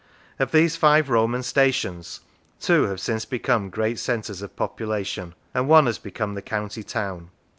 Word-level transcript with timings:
Of 0.39 0.51
these 0.51 0.75
five 0.75 1.11
Roman 1.11 1.43
stations 1.43 2.21
two 2.59 2.85
have 2.85 2.99
since 2.99 3.23
become 3.23 3.69
great 3.69 3.99
centres 3.99 4.41
of 4.41 4.55
population, 4.55 5.35
and 5.53 5.67
one 5.69 5.85
has 5.85 5.99
become 5.99 6.33
the 6.33 6.41
county 6.41 6.81
town. 6.81 7.29